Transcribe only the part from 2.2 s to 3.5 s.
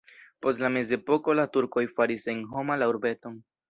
senhoma la urbeton.